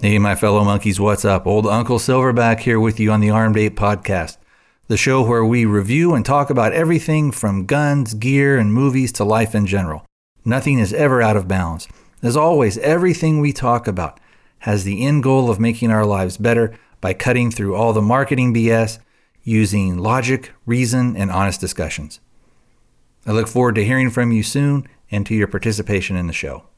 [0.00, 1.44] Hey, my fellow monkeys, what's up?
[1.44, 4.36] Old Uncle Silverback here with you on the Armed Ape Podcast,
[4.86, 9.24] the show where we review and talk about everything from guns, gear, and movies to
[9.24, 10.06] life in general.
[10.44, 11.88] Nothing is ever out of bounds.
[12.22, 14.20] As always, everything we talk about
[14.60, 18.54] has the end goal of making our lives better by cutting through all the marketing
[18.54, 19.00] BS
[19.42, 22.20] using logic, reason, and honest discussions.
[23.26, 26.68] I look forward to hearing from you soon and to your participation in the show.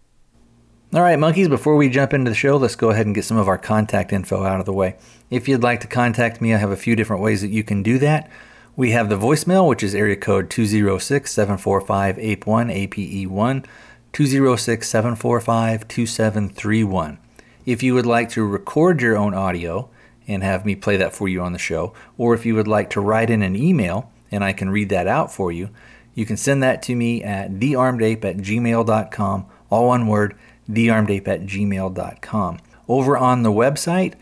[0.93, 3.37] All right, monkeys, before we jump into the show, let's go ahead and get some
[3.37, 4.97] of our contact info out of the way.
[5.31, 7.85] If you'd like to contact me, I have a few different ways that you can
[7.85, 8.29] do that.
[8.75, 13.67] We have the voicemail, which is area code 206 745 APE1, APE1,
[14.13, 17.19] 206 745 2731.
[17.65, 19.89] If you would like to record your own audio
[20.27, 22.91] and have me play that for you on the show, or if you would like
[22.91, 25.71] to write in an email and I can read that out for you,
[26.17, 30.37] you can send that to me at thearmedape at gmail.com, all one word
[30.75, 32.59] thearmedape at gmail.com.
[32.89, 34.15] Over on the website,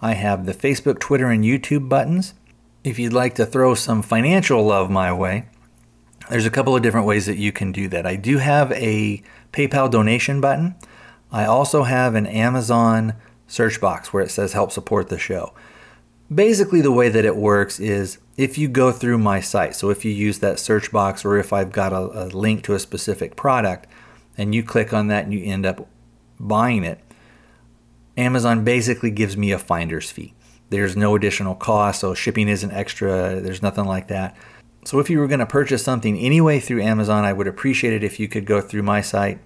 [0.00, 2.34] I have the Facebook, Twitter, and YouTube buttons.
[2.84, 5.48] If you'd like to throw some financial love my way,
[6.30, 8.06] there's a couple of different ways that you can do that.
[8.06, 10.76] I do have a PayPal donation button.
[11.32, 13.14] I also have an Amazon
[13.46, 15.52] search box where it says help support the show.
[16.32, 20.04] Basically, the way that it works is if you go through my site, so if
[20.04, 23.34] you use that search box or if I've got a, a link to a specific
[23.34, 23.86] product,
[24.38, 25.86] and you click on that and you end up
[26.40, 27.00] buying it,
[28.16, 30.34] Amazon basically gives me a finder's fee.
[30.70, 34.36] There's no additional cost, so shipping isn't extra, there's nothing like that.
[34.84, 38.04] So if you were going to purchase something anyway through Amazon, I would appreciate it
[38.04, 39.40] if you could go through my site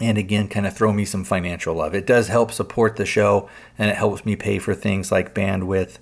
[0.00, 1.94] and again kind of throw me some financial love.
[1.94, 5.98] It does help support the show and it helps me pay for things like bandwidth,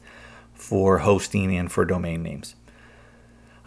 [0.54, 2.54] for hosting, and for domain names.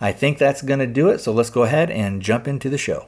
[0.01, 2.77] I think that's going to do it, so let's go ahead and jump into the
[2.77, 3.07] show.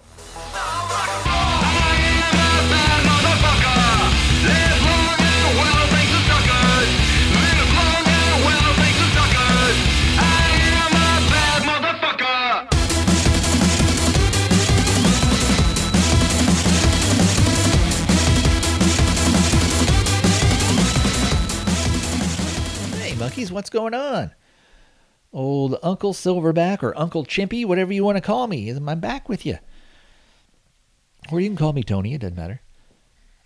[23.52, 24.32] What's going on?
[25.34, 29.46] Old Uncle Silverback or Uncle Chimpy, whatever you want to call me, I'm back with
[29.46, 29.60] you.
[31.32, 32.62] Or you can call me Tony, it doesn't matter.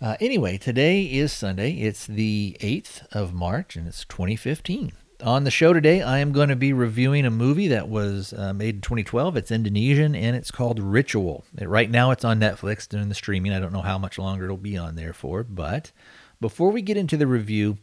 [0.00, 1.72] Uh, anyway, today is Sunday.
[1.72, 4.92] It's the 8th of March and it's 2015.
[5.22, 8.52] On the show today, I am going to be reviewing a movie that was uh,
[8.52, 9.36] made in 2012.
[9.36, 11.44] It's Indonesian and it's called Ritual.
[11.56, 13.52] It, right now, it's on Netflix doing the streaming.
[13.52, 15.92] I don't know how much longer it'll be on there for, but
[16.38, 17.78] before we get into the review,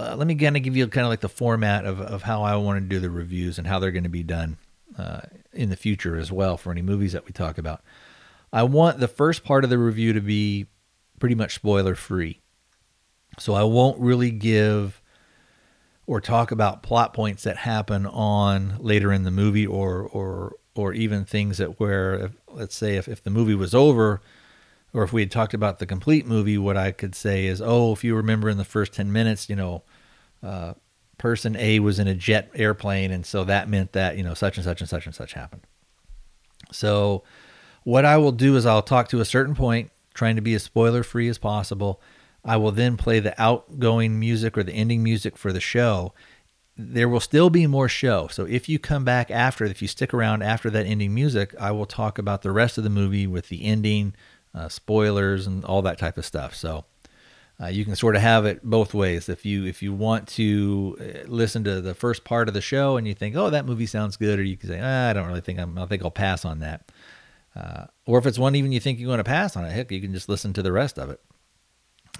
[0.00, 2.42] uh, let me kind of give you kind of like the format of, of how
[2.42, 4.56] I want to do the reviews and how they're going to be done
[4.98, 5.20] uh,
[5.52, 7.82] in the future as well for any movies that we talk about.
[8.52, 10.66] I want the first part of the review to be
[11.18, 12.40] pretty much spoiler free.
[13.38, 15.00] So I won't really give
[16.06, 20.92] or talk about plot points that happen on later in the movie or or or
[20.92, 24.20] even things that where if, let's say if, if the movie was over
[24.92, 27.92] or if we had talked about the complete movie, what I could say is, oh,
[27.92, 29.82] if you remember in the first 10 minutes, you know,
[30.42, 30.74] uh,
[31.18, 34.56] person A was in a jet airplane, and so that meant that, you know, such
[34.56, 35.62] and such and such and such happened.
[36.72, 37.22] So,
[37.84, 40.62] what I will do is I'll talk to a certain point, trying to be as
[40.62, 42.00] spoiler free as possible.
[42.44, 46.14] I will then play the outgoing music or the ending music for the show.
[46.76, 48.28] There will still be more show.
[48.28, 51.72] So if you come back after, if you stick around after that ending music, I
[51.72, 54.14] will talk about the rest of the movie with the ending,
[54.54, 56.54] uh, spoilers and all that type of stuff.
[56.54, 56.84] So
[57.62, 59.28] uh, you can sort of have it both ways.
[59.28, 62.96] If you if you want to uh, listen to the first part of the show
[62.96, 65.26] and you think, oh, that movie sounds good, or you can say, ah, I don't
[65.26, 66.90] really think I'm, I think I'll pass on that.
[67.54, 69.90] Uh, or if it's one even you think you're going to pass on it, heck,
[69.90, 71.20] you can just listen to the rest of it.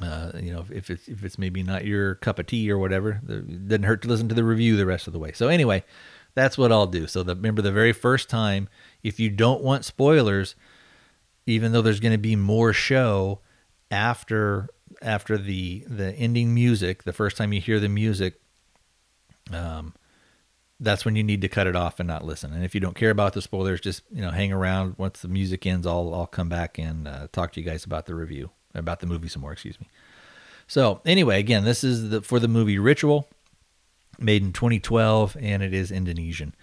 [0.02, 3.20] Uh, you know, if it's if it's maybe not your cup of tea or whatever,
[3.28, 5.32] it doesn't hurt to listen to the review the rest of the way.
[5.32, 5.84] So anyway,
[6.34, 7.06] that's what I'll do.
[7.06, 8.68] So the, remember the very first time,
[9.02, 10.54] if you don't want spoilers,
[11.46, 13.40] even though there's going to be more show
[13.90, 14.68] after
[15.02, 18.40] after the the ending music, the first time you hear the music,
[19.52, 19.94] um,
[20.78, 22.52] that's when you need to cut it off and not listen.
[22.52, 24.96] And if you don't care about the spoilers, just you know hang around.
[24.98, 28.06] Once the music ends, I'll I'll come back and uh, talk to you guys about
[28.06, 29.52] the review about the movie some more.
[29.52, 29.88] Excuse me.
[30.66, 33.28] So anyway, again, this is the, for the movie Ritual,
[34.18, 36.54] made in 2012, and it is Indonesian.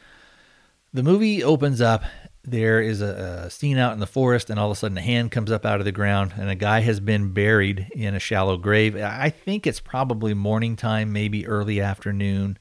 [0.94, 2.04] The movie opens up.
[2.50, 5.02] There is a, a scene out in the forest, and all of a sudden, a
[5.02, 8.20] hand comes up out of the ground, and a guy has been buried in a
[8.20, 8.96] shallow grave.
[8.96, 12.58] I think it's probably morning time, maybe early afternoon.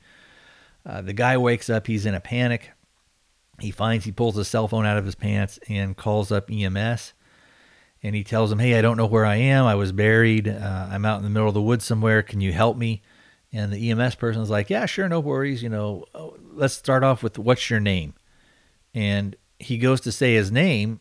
[0.84, 1.86] Uh, the guy wakes up.
[1.86, 2.72] He's in a panic.
[3.60, 7.14] He finds he pulls his cell phone out of his pants and calls up EMS
[8.02, 9.64] and he tells him, "Hey, I don't know where I am.
[9.64, 10.48] I was buried.
[10.48, 12.22] Uh, I'm out in the middle of the woods somewhere.
[12.22, 13.02] Can you help me?"
[13.52, 15.62] And the EMS person is like, "Yeah, sure, no worries.
[15.62, 18.14] You know, oh, let's start off with what's your name."
[18.94, 21.00] And he goes to say his name,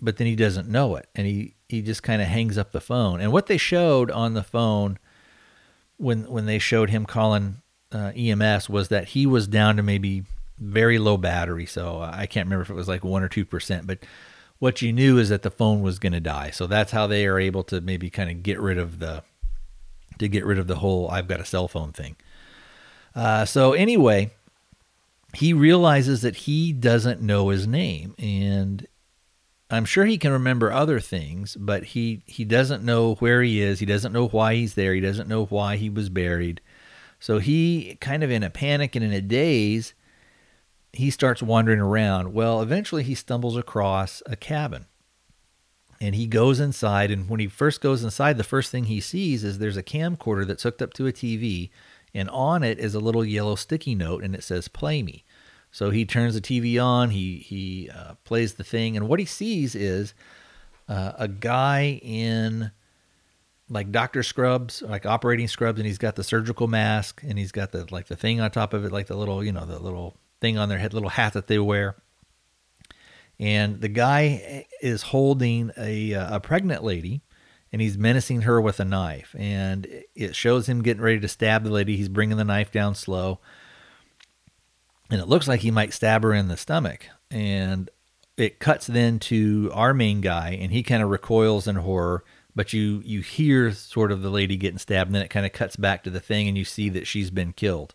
[0.00, 2.80] but then he doesn't know it, and he he just kind of hangs up the
[2.80, 3.20] phone.
[3.20, 4.98] And what they showed on the phone
[5.96, 7.62] when when they showed him calling
[7.92, 10.24] uh, EMS was that he was down to maybe
[10.58, 11.66] very low battery.
[11.66, 13.98] So uh, I can't remember if it was like one or two percent, but
[14.58, 16.50] what you knew is that the phone was going to die.
[16.50, 19.22] So that's how they are able to maybe kind of get rid of the
[20.18, 22.16] to get rid of the whole I've got a cell phone thing.
[23.14, 24.30] Uh, so anyway,
[25.34, 28.86] he realizes that he doesn't know his name, and
[29.70, 33.78] I'm sure he can remember other things, but he he doesn't know where he is.
[33.78, 34.92] He doesn't know why he's there.
[34.94, 36.60] He doesn't know why he was buried.
[37.18, 39.94] So he kind of in a panic and in a daze
[40.92, 42.34] he starts wandering around.
[42.34, 44.86] Well, eventually he stumbles across a cabin.
[46.00, 47.10] And he goes inside.
[47.10, 50.46] And when he first goes inside, the first thing he sees is there's a camcorder
[50.46, 51.70] that's hooked up to a TV.
[52.14, 55.24] And on it is a little yellow sticky note and it says, Play me.
[55.70, 58.96] So he turns the TV on, he, he uh, plays the thing.
[58.96, 60.12] And what he sees is
[60.86, 62.72] uh, a guy in
[63.70, 67.72] like doctor scrubs, like operating scrubs, and he's got the surgical mask and he's got
[67.72, 70.14] the like the thing on top of it, like the little, you know, the little
[70.42, 71.96] thing on their head, little hat that they wear.
[73.38, 77.22] And the guy is holding a, uh, a pregnant lady
[77.72, 79.34] and he's menacing her with a knife.
[79.38, 81.96] And it shows him getting ready to stab the lady.
[81.96, 83.40] He's bringing the knife down slow.
[85.10, 87.06] And it looks like he might stab her in the stomach.
[87.30, 87.90] And
[88.36, 92.24] it cuts then to our main guy and he kind of recoils in horror
[92.54, 95.52] but you you hear sort of the lady getting stabbed and then it kind of
[95.52, 97.94] cuts back to the thing and you see that she's been killed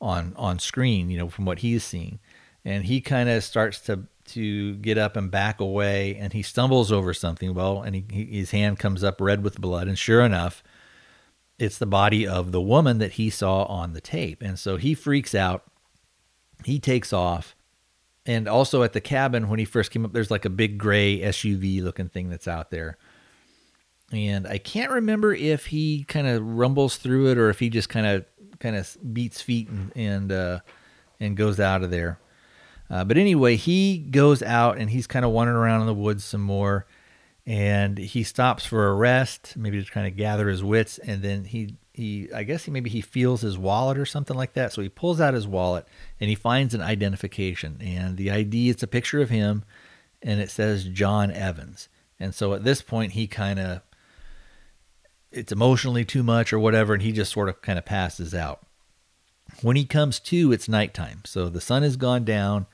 [0.00, 2.18] on on screen, you know, from what he's seen.
[2.64, 6.92] And he kind of starts to to get up and back away, and he stumbles
[6.92, 7.54] over something.
[7.54, 10.62] Well, and he, he, his hand comes up red with blood, and sure enough,
[11.58, 14.42] it's the body of the woman that he saw on the tape.
[14.42, 15.64] And so he freaks out.
[16.64, 17.56] He takes off.
[18.24, 21.18] And also at the cabin, when he first came up, there's like a big gray
[21.18, 22.96] SUV looking thing that's out there.
[24.12, 27.88] And I can't remember if he kind of rumbles through it or if he just
[27.88, 28.24] kind of
[28.58, 30.60] kind of beats feet and and uh,
[31.20, 32.18] and goes out of there.
[32.90, 36.24] Uh, but anyway, he goes out and he's kind of wandering around in the woods
[36.24, 36.86] some more,
[37.46, 41.44] and he stops for a rest, maybe to kind of gather his wits, and then
[41.44, 44.72] he he I guess he maybe he feels his wallet or something like that.
[44.72, 45.86] So he pulls out his wallet
[46.20, 49.64] and he finds an identification, and the ID it's a picture of him,
[50.22, 51.88] and it says John Evans.
[52.20, 53.82] And so at this point, he kind of
[55.30, 58.60] it's emotionally too much or whatever, and he just sort of kind of passes out.
[59.62, 61.22] When he comes to, it's nighttime.
[61.24, 62.66] So the sun has gone down.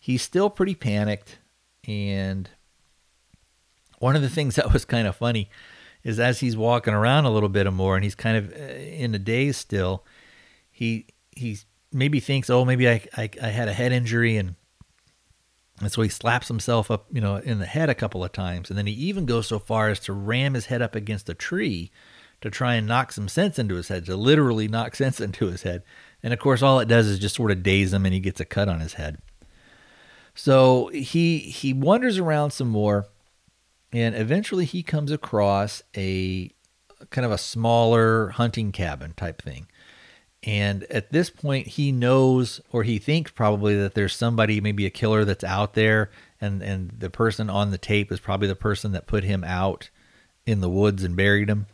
[0.00, 1.38] He's still pretty panicked.
[1.86, 2.48] And
[3.98, 5.50] one of the things that was kind of funny
[6.02, 9.14] is as he's walking around a little bit more and he's kind of uh, in
[9.14, 10.04] a daze still,
[10.70, 11.58] he he
[11.92, 14.54] maybe thinks, oh, maybe I, I, I had a head injury and
[15.80, 18.68] and so he slaps himself up, you know, in the head a couple of times.
[18.68, 21.34] And then he even goes so far as to ram his head up against a
[21.34, 21.90] tree
[22.42, 25.62] to try and knock some sense into his head, to literally knock sense into his
[25.62, 25.82] head.
[26.22, 28.40] And of course, all it does is just sort of daze him and he gets
[28.40, 29.18] a cut on his head.
[30.34, 33.06] So he he wanders around some more
[33.92, 36.50] and eventually he comes across a
[37.10, 39.66] kind of a smaller hunting cabin type thing.
[40.42, 44.90] And at this point, he knows, or he thinks probably that there's somebody, maybe a
[44.90, 46.10] killer that's out there,
[46.40, 49.90] and and the person on the tape is probably the person that put him out
[50.46, 51.66] in the woods and buried him.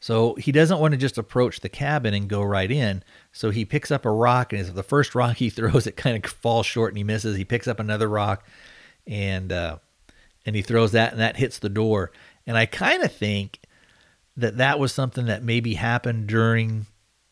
[0.00, 3.02] So he doesn't want to just approach the cabin and go right in.
[3.32, 6.30] So he picks up a rock, and the first rock he throws, it kind of
[6.30, 7.36] falls short and he misses.
[7.36, 8.46] He picks up another rock,
[9.06, 9.78] and uh,
[10.44, 12.12] and he throws that, and that hits the door.
[12.46, 13.60] And I kind of think
[14.36, 16.86] that that was something that maybe happened during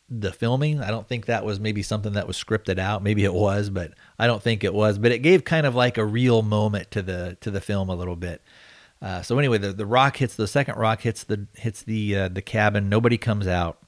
[0.08, 0.80] the filming.
[0.80, 3.02] I don't think that was maybe something that was scripted out.
[3.02, 4.98] Maybe it was, but I don't think it was.
[4.98, 7.94] But it gave kind of like a real moment to the to the film a
[7.94, 8.42] little bit.
[9.02, 12.28] Uh, so anyway, the, the rock hits the second rock hits the hits the uh,
[12.28, 12.88] the cabin.
[12.88, 13.78] Nobody comes out.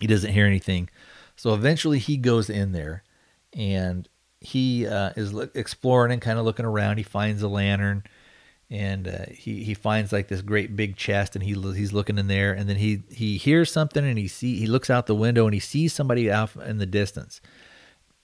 [0.00, 0.88] He doesn't hear anything.
[1.36, 3.04] So eventually he goes in there,
[3.52, 4.08] and
[4.40, 6.96] he uh, is exploring and kind of looking around.
[6.98, 8.02] He finds a lantern,
[8.70, 12.26] and uh, he he finds like this great big chest, and he he's looking in
[12.26, 15.44] there, and then he he hears something, and he see he looks out the window,
[15.44, 17.40] and he sees somebody out in the distance,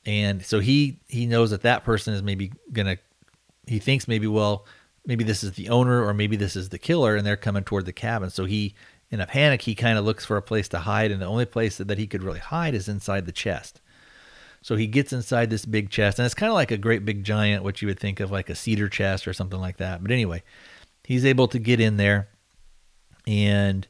[0.05, 2.97] and so he he knows that that person is maybe gonna
[3.67, 4.67] he thinks maybe well
[5.09, 7.87] maybe this is the owner or maybe this is the killer, and they're coming toward
[7.87, 8.75] the cabin, so he
[9.11, 11.47] in a panic he kind of looks for a place to hide, and the only
[11.47, 13.81] place that, that he could really hide is inside the chest.
[14.61, 17.25] So he gets inside this big chest, and it's kind of like a great big
[17.25, 20.03] giant, what you would think of like a cedar chest or something like that.
[20.03, 20.43] But anyway,
[21.05, 22.29] he's able to get in there,
[23.27, 23.89] and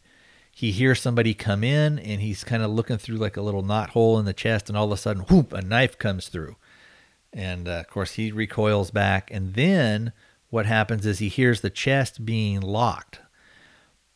[0.52, 3.90] he hears somebody come in, and he's kind of looking through like a little knot
[3.90, 6.54] hole in the chest, and all of a sudden, whoop, a knife comes through.
[7.32, 10.12] And uh, of course, he recoils back, and then
[10.50, 13.20] what happens is he hears the chest being locked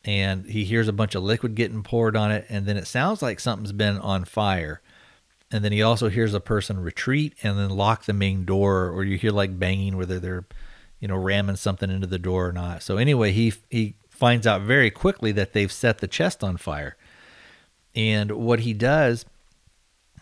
[0.05, 3.21] and he hears a bunch of liquid getting poured on it and then it sounds
[3.21, 4.81] like something's been on fire.
[5.51, 9.03] And then he also hears a person retreat and then lock the main door or
[9.03, 10.45] you hear like banging whether they're
[10.99, 12.81] you know ramming something into the door or not.
[12.81, 16.97] So anyway he he finds out very quickly that they've set the chest on fire.
[17.95, 19.25] And what he does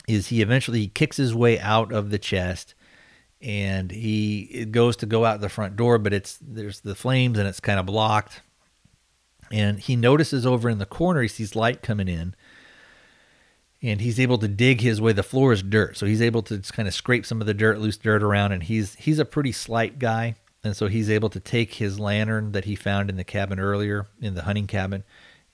[0.08, 2.74] is he eventually kicks his way out of the chest
[3.42, 7.48] and he goes to go out the front door but it's there's the flames and
[7.48, 8.42] it's kind of blocked
[9.52, 12.36] and he notices over in the corner he sees light coming in
[13.84, 15.12] and he's able to dig his way.
[15.12, 17.54] The floor is dirt, so he's able to just kind of scrape some of the
[17.54, 18.52] dirt, loose dirt around.
[18.52, 22.52] And he's he's a pretty slight guy, and so he's able to take his lantern
[22.52, 25.04] that he found in the cabin earlier in the hunting cabin,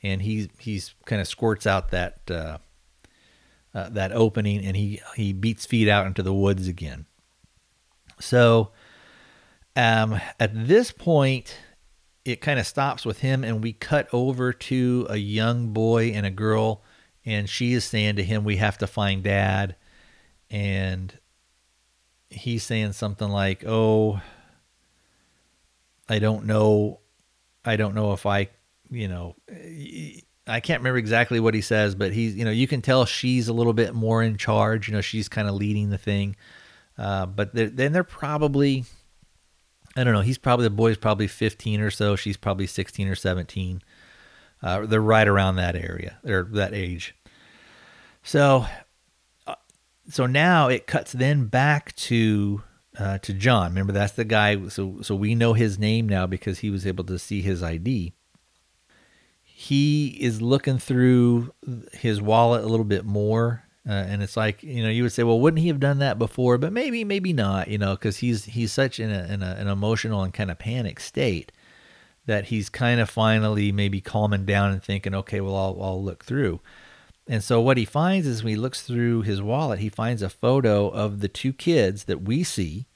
[0.04, 2.58] and he he's kind of squirts out that uh,
[3.74, 7.06] uh, that opening, and he he beats feet out into the woods again.
[8.20, 8.72] So,
[9.76, 11.58] um, at this point,
[12.26, 16.26] it kind of stops with him, and we cut over to a young boy and
[16.26, 16.84] a girl
[17.28, 19.76] and she is saying to him, "We have to find Dad,"
[20.50, 21.14] and
[22.30, 24.22] he's saying something like, "Oh,
[26.08, 27.02] I don't know,
[27.66, 28.48] I don't know if I,
[28.90, 29.36] you know."
[30.50, 33.50] I can't remember exactly what he says, but he's, you know, you can tell she's
[33.50, 34.88] a little bit more in charge.
[34.88, 36.38] You know, she's kind of leading the thing.
[36.98, 38.86] Uh, but they're, then they're probably,
[39.96, 42.16] I don't know, he's probably, the boy's probably 15 or so.
[42.16, 43.82] She's probably 16 or 17.
[44.64, 47.16] Uh, they're right around that area or that age.
[48.24, 48.66] So,
[49.46, 49.56] uh,
[50.10, 52.64] so now it cuts then back to
[53.00, 53.70] uh, to John.
[53.70, 54.68] Remember, that's the guy.
[54.70, 58.14] So, so we know his name now because he was able to see his ID.
[59.44, 61.54] He is looking through
[61.94, 65.24] his wallet a little bit more, uh, and it's like you know, you would say,
[65.24, 66.58] well, wouldn't he have done that before?
[66.58, 67.70] But maybe, maybe not.
[67.70, 70.60] You know, because he's he's such in, a, in a, an emotional and kind of
[70.60, 71.52] panic state
[72.26, 76.26] that he's kind of finally maybe calming down and thinking, okay, well, I'll I'll look
[76.26, 76.60] through.
[77.30, 80.30] And so what he finds is when he looks through his wallet, he finds a
[80.30, 82.88] photo of the two kids that we see.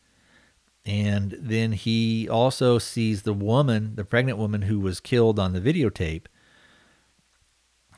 [0.86, 5.62] And then he also sees the woman, the pregnant woman who was killed on the
[5.62, 6.25] videotape.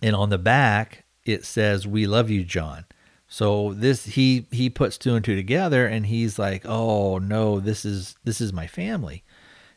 [0.01, 2.85] And on the back, it says, We love you, John.
[3.27, 7.83] So this he he puts two and two together and he's like, Oh no, this
[7.85, 9.23] is this is my family.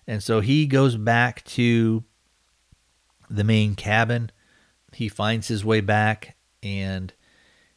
[0.07, 2.05] And so he goes back to
[3.31, 4.31] the main cabin.
[4.93, 7.13] He finds his way back and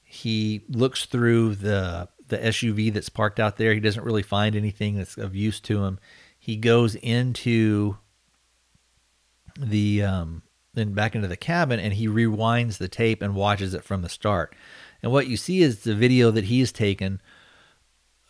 [0.04, 3.74] he looks through the the SUV that's parked out there.
[3.74, 6.00] He doesn't really find anything that's of use to him.
[6.38, 7.98] He goes into
[9.58, 10.44] the um,
[10.80, 14.10] then back into the cabin and he rewinds the tape and watches it from the
[14.10, 14.56] start.
[15.02, 17.22] And what you see is the video that he's taken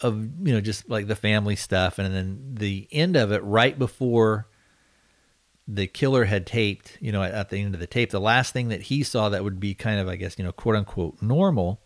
[0.01, 3.77] of you know just like the family stuff, and then the end of it right
[3.77, 4.47] before
[5.67, 8.53] the killer had taped, you know, at, at, the end of the tape, the last
[8.53, 11.21] thing that he saw that would be kind of, I guess, you know, quote unquote
[11.21, 11.79] normal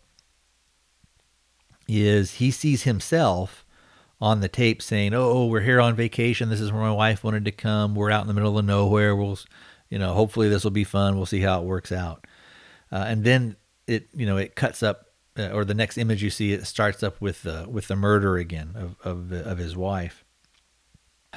[1.86, 3.66] is he sees himself
[4.20, 6.48] on the tape saying, "Oh, we're here on vacation.
[6.48, 7.94] This is where my wife wanted to come.
[7.94, 9.14] We're out in the middle of nowhere.
[9.14, 9.38] We'll,
[9.94, 11.16] you know, hopefully this will be fun.
[11.16, 12.26] We'll see how it works out."
[12.92, 15.06] Uh, and then it, you know, it cuts up,
[15.38, 18.36] uh, or the next image you see, it starts up with the with the murder
[18.36, 20.24] again of of, of his wife.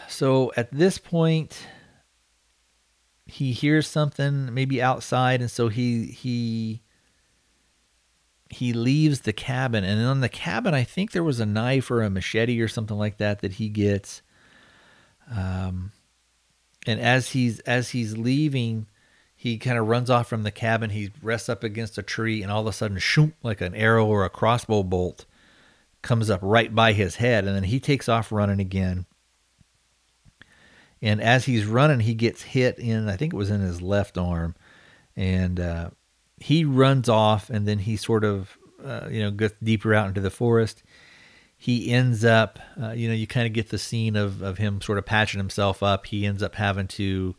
[0.08, 1.68] So at this point,
[3.28, 6.82] he hears something maybe outside and so he he
[8.50, 12.02] he leaves the cabin and on the cabin i think there was a knife or
[12.02, 14.22] a machete or something like that that he gets
[15.30, 15.92] um
[16.88, 18.88] and as he's as he's leaving
[19.36, 22.52] he kind of runs off from the cabin he rests up against a tree and
[22.52, 25.26] all of a sudden shoom like an arrow or a crossbow bolt
[26.02, 29.06] comes up right by his head and then he takes off running again
[31.02, 34.18] and as he's running, he gets hit in, I think it was in his left
[34.18, 34.56] arm.
[35.16, 35.90] And uh,
[36.40, 40.22] he runs off, and then he sort of, uh, you know, gets deeper out into
[40.22, 40.84] the forest.
[41.58, 44.80] He ends up, uh, you know, you kind of get the scene of, of him
[44.80, 46.06] sort of patching himself up.
[46.06, 47.36] He ends up having to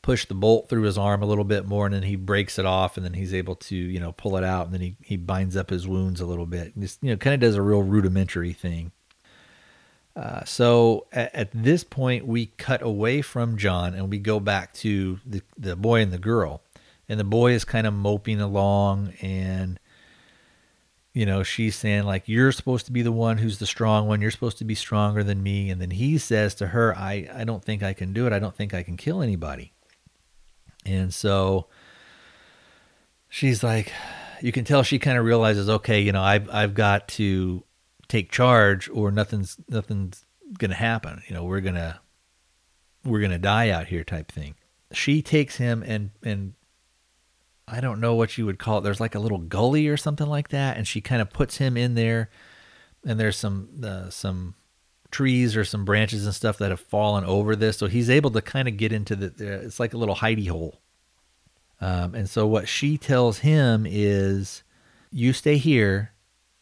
[0.00, 2.64] push the bolt through his arm a little bit more and then he breaks it
[2.64, 5.16] off and then he's able to, you know, pull it out and then he, he
[5.16, 6.72] binds up his wounds a little bit.
[6.78, 8.92] Just, you know, kind of does a real rudimentary thing.
[10.14, 14.72] Uh, so at, at, this point, we cut away from John and we go back
[14.74, 16.62] to the, the boy and the girl.
[17.08, 19.80] And the boy is kind of moping along and
[21.14, 24.20] you know, she's saying like you're supposed to be the one who's the strong one.
[24.20, 25.70] You're supposed to be stronger than me.
[25.70, 28.32] And then he says to her, "I I don't think I can do it.
[28.32, 29.72] I don't think I can kill anybody."
[30.84, 31.66] And so
[33.28, 33.92] she's like
[34.42, 37.64] you can tell she kind of realizes, "Okay, you know, I've I've got to
[38.08, 40.24] take charge or nothing's nothing's
[40.58, 41.22] going to happen.
[41.28, 42.00] You know, we're going to
[43.04, 44.54] we're going to die out here type thing."
[44.92, 46.54] She takes him and and
[47.70, 48.80] I don't know what you would call it.
[48.82, 51.76] There's like a little gully or something like that, and she kind of puts him
[51.76, 52.30] in there.
[53.04, 54.54] And there's some uh, some
[55.10, 58.42] trees or some branches and stuff that have fallen over this, so he's able to
[58.42, 59.26] kind of get into the.
[59.26, 60.80] Uh, it's like a little hidey hole.
[61.80, 64.62] Um, and so what she tells him is,
[65.10, 66.12] "You stay here,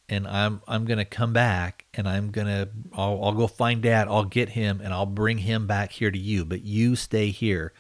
[0.09, 4.09] and I'm I'm gonna come back, and I'm gonna I'll, I'll go find Dad.
[4.09, 6.45] I'll get him, and I'll bring him back here to you.
[6.45, 7.73] But you stay here,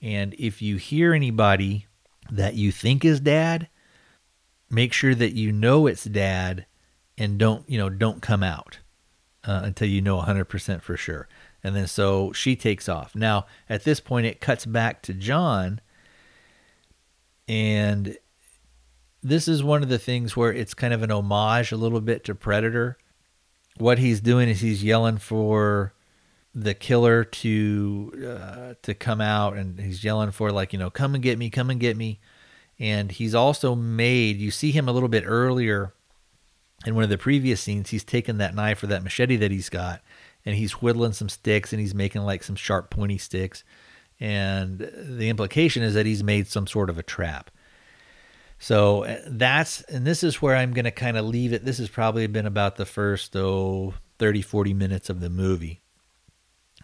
[0.00, 1.86] and if you hear anybody."
[2.30, 3.68] That you think is dad,
[4.70, 6.66] make sure that you know it's dad
[7.18, 8.78] and don't, you know, don't come out
[9.44, 11.28] uh, until you know 100% for sure.
[11.62, 13.14] And then so she takes off.
[13.14, 15.80] Now, at this point, it cuts back to John.
[17.48, 18.16] And
[19.22, 22.24] this is one of the things where it's kind of an homage a little bit
[22.24, 22.98] to Predator.
[23.78, 25.92] What he's doing is he's yelling for
[26.58, 31.14] the killer to uh, to come out and he's yelling for like you know come
[31.14, 32.18] and get me come and get me.
[32.78, 35.92] And he's also made you see him a little bit earlier
[36.86, 39.68] in one of the previous scenes he's taken that knife or that machete that he's
[39.68, 40.00] got
[40.46, 43.62] and he's whittling some sticks and he's making like some sharp pointy sticks.
[44.18, 47.50] And the implication is that he's made some sort of a trap.
[48.58, 51.66] So uh, that's and this is where i'm going to kind of leave it.
[51.66, 55.82] This has probably been about the first oh 30 40 minutes of the movie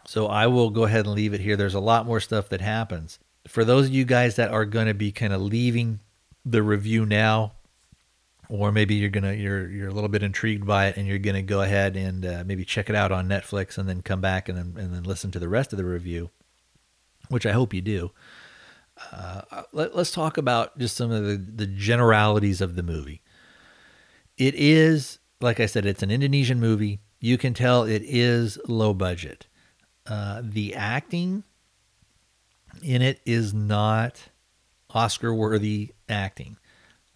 [0.06, 1.56] so I will go ahead and leave it here.
[1.56, 3.18] There's a lot more stuff that happens.
[3.46, 6.00] For those of you guys that are going to be kind of leaving
[6.44, 7.52] the review now,
[8.48, 11.42] or maybe you're gonna you're you're a little bit intrigued by it and you're gonna
[11.42, 14.58] go ahead and uh, maybe check it out on Netflix and then come back and
[14.58, 16.30] then and then listen to the rest of the review,
[17.28, 18.10] which I hope you do.
[19.10, 23.22] Uh, let, us talk about just some of the, the generalities of the movie.
[24.36, 27.00] It is, like I said, it's an Indonesian movie.
[27.20, 29.46] You can tell it is low budget.
[30.06, 31.44] Uh, the acting
[32.82, 34.30] in it is not
[34.90, 36.56] Oscar worthy acting.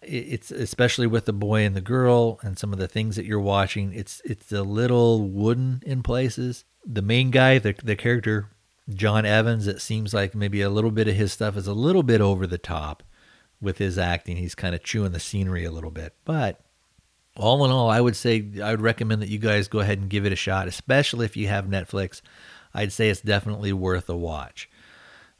[0.01, 3.39] It's especially with the boy and the girl and some of the things that you're
[3.39, 3.93] watching.
[3.93, 6.65] It's it's a little wooden in places.
[6.85, 8.49] The main guy, the the character
[8.89, 12.03] John Evans, it seems like maybe a little bit of his stuff is a little
[12.03, 13.03] bit over the top
[13.59, 14.37] with his acting.
[14.37, 16.61] He's kind of chewing the scenery a little bit, but
[17.35, 20.09] all in all, I would say I would recommend that you guys go ahead and
[20.09, 22.21] give it a shot, especially if you have Netflix.
[22.73, 24.69] I'd say it's definitely worth a watch.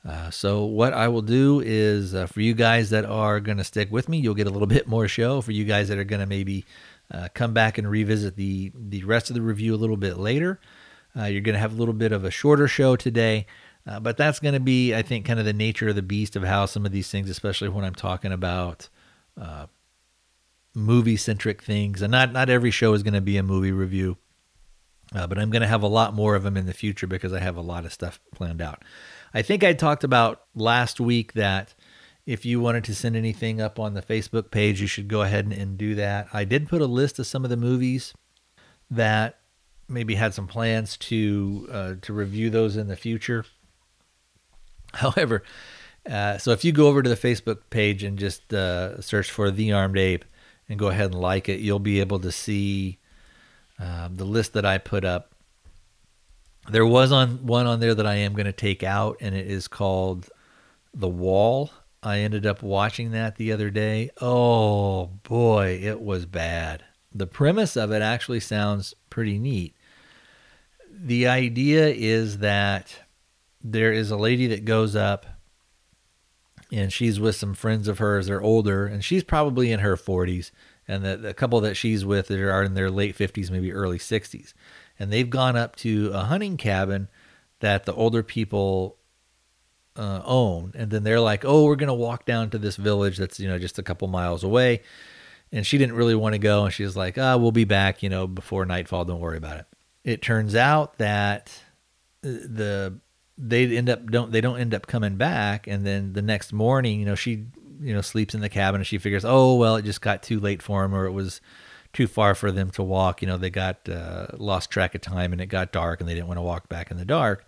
[0.08, 3.64] Uh, so what I will do is uh, for you guys that are going to
[3.64, 5.42] stick with me, you'll get a little bit more show.
[5.42, 6.66] For you guys that are going to maybe
[7.12, 10.60] uh, come back and revisit the the rest of the review a little bit later,
[11.18, 13.46] uh, you're going to have a little bit of a shorter show today.
[13.86, 16.36] Uh, but that's going to be, I think, kind of the nature of the beast
[16.36, 18.90] of how some of these things, especially when I'm talking about
[19.40, 19.68] uh,
[20.76, 24.18] movie centric things, and not not every show is going to be a movie review.
[25.16, 27.32] Uh, but I'm going to have a lot more of them in the future because
[27.32, 28.84] I have a lot of stuff planned out.
[29.34, 31.74] I think I talked about last week that
[32.26, 35.46] if you wanted to send anything up on the Facebook page, you should go ahead
[35.46, 36.28] and, and do that.
[36.34, 38.14] I did put a list of some of the movies
[38.92, 39.40] that
[39.88, 43.46] maybe had some plans to uh, to review those in the future.
[44.94, 45.44] However,
[46.10, 49.50] uh, so if you go over to the Facebook page and just uh, search for
[49.50, 50.26] the Armed Ape
[50.68, 53.00] and go ahead and like it, you'll be able to see
[53.80, 55.34] um, the list that I put up.
[56.70, 59.48] There was on one on there that I am going to take out, and it
[59.48, 60.30] is called
[60.94, 61.72] The Wall.
[62.04, 64.12] I ended up watching that the other day.
[64.22, 66.84] Oh boy, it was bad.
[67.14, 69.76] The premise of it actually sounds pretty neat.
[70.90, 73.00] The idea is that
[73.64, 75.26] there is a lady that goes up
[76.72, 78.28] and she's with some friends of hers.
[78.28, 80.52] They're older, and she's probably in her 40s
[80.88, 84.54] and the, the couple that she's with are in their late 50s, maybe early 60s.
[85.00, 87.08] And they've gone up to a hunting cabin
[87.60, 88.98] that the older people
[89.96, 90.72] uh, own.
[90.76, 93.48] And then they're like, oh, we're going to walk down to this village that's, you
[93.48, 94.82] know, just a couple miles away.
[95.52, 96.66] and she didn't really want to go.
[96.66, 99.06] And she's like, "Ah, we'll be back, you know, before nightfall.
[99.06, 99.66] Don't worry about it."
[100.04, 101.62] It turns out that
[102.24, 103.00] uh, the
[103.38, 107.00] they end up don't they don't end up coming back, and then the next morning,
[107.00, 107.46] you know, she
[107.82, 110.40] you know sleeps in the cabin and she figures, oh well, it just got too
[110.40, 111.42] late for him, or it was
[111.94, 113.22] too far for them to walk.
[113.22, 116.14] You know, they got uh, lost track of time and it got dark, and they
[116.14, 117.46] didn't want to walk back in the dark.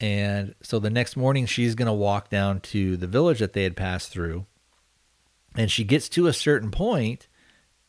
[0.00, 3.64] And so the next morning, she's going to walk down to the village that they
[3.64, 4.46] had passed through.
[5.56, 7.28] And she gets to a certain point,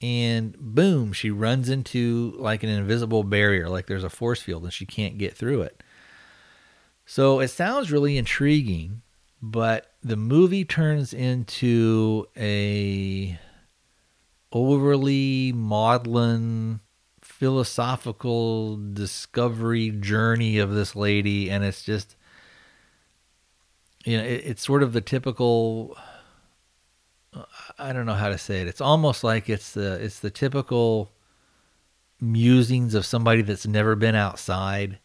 [0.02, 4.74] and boom, she runs into like an invisible barrier, like there's a force field, and
[4.74, 5.84] she can't get through it.
[7.06, 9.02] So it sounds really intriguing,
[9.42, 13.40] but the movie turns into a
[14.52, 16.80] overly maudlin
[17.22, 22.16] philosophical discovery journey of this lady and it's just
[24.06, 25.96] you know it, it's sort of the typical
[27.80, 28.68] i don't know how to say it.
[28.68, 31.12] It's almost like it's the it's the typical
[32.20, 35.00] musings of somebody that's never been outside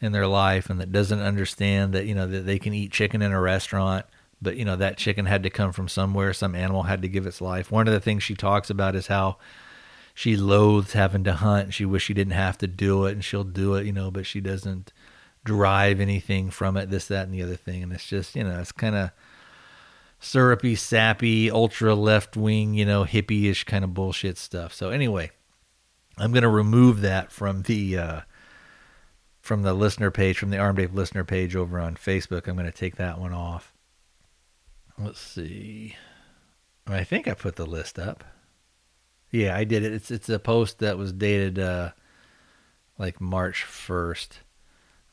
[0.00, 3.20] in their life and that doesn't understand that you know that they can eat chicken
[3.22, 4.06] in a restaurant
[4.42, 7.26] but you know that chicken had to come from somewhere some animal had to give
[7.26, 9.36] its life one of the things she talks about is how
[10.14, 11.72] she loathes having to hunt.
[11.72, 14.26] She wish she didn't have to do it, and she'll do it, you know, but
[14.26, 14.92] she doesn't
[15.44, 16.90] derive anything from it.
[16.90, 19.10] This, that, and the other thing, and it's just, you know, it's kind of
[20.18, 24.74] syrupy, sappy, ultra left wing, you know, hippie-ish kind of bullshit stuff.
[24.74, 25.30] So anyway,
[26.18, 28.20] I'm gonna remove that from the uh,
[29.40, 32.46] from the listener page, from the Armed Ape listener page over on Facebook.
[32.46, 33.72] I'm gonna take that one off.
[35.02, 35.96] Let's see.
[36.86, 38.24] I think I put the list up.
[39.30, 39.92] Yeah, I did it.
[39.92, 41.92] It's it's a post that was dated uh,
[42.98, 44.40] like March first,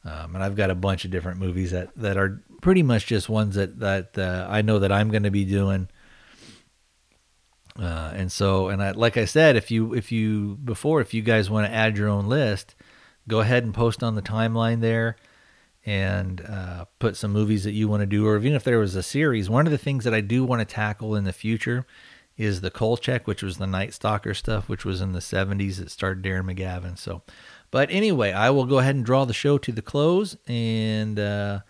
[0.04, 3.30] um, and I've got a bunch of different movies that, that are pretty much just
[3.30, 5.88] ones that that uh, I know that I'm going to be doing.
[7.80, 11.22] Uh, and so, and I, like I said, if you if you before if you
[11.22, 12.76] guys want to add your own list,
[13.28, 15.16] go ahead and post on the timeline there,
[15.88, 18.94] and uh, put some movies that you want to do, or even if there was
[18.94, 19.50] a series.
[19.50, 21.88] One of the things that I do want to tackle in the future
[22.36, 25.80] is the Kolchak, which was the Night Stalker stuff, which was in the 70s.
[25.80, 26.98] It starred Darren McGavin.
[26.98, 27.22] So,
[27.72, 30.36] but anyway, I will go ahead and draw the show to the close.
[30.46, 31.62] And uh,